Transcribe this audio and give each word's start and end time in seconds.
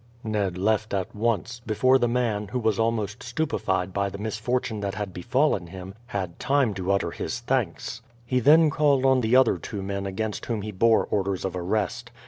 Ned 0.23 0.57
left 0.57 0.95
at 0.95 1.15
once, 1.15 1.61
before 1.63 1.99
the 1.99 2.07
man, 2.07 2.47
who 2.47 2.57
was 2.57 2.79
almost 2.79 3.21
stupefied 3.21 3.93
by 3.93 4.09
the 4.09 4.17
misfortune 4.17 4.79
that 4.79 4.95
had 4.95 5.13
befallen 5.13 5.67
him, 5.67 5.93
had 6.07 6.39
time 6.39 6.73
to 6.73 6.91
utter 6.91 7.11
his 7.11 7.39
thanks. 7.41 8.01
He 8.25 8.39
then 8.39 8.71
called 8.71 9.05
on 9.05 9.21
the 9.21 9.35
other 9.35 9.59
two 9.59 9.83
men 9.83 10.07
against 10.07 10.47
whom 10.47 10.63
he 10.63 10.71
bore 10.71 11.05
orders 11.05 11.45
of 11.45 11.55
arrest. 11.55 12.09